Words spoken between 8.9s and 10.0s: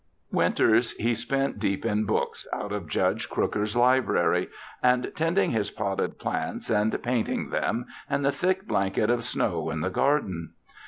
of snow in the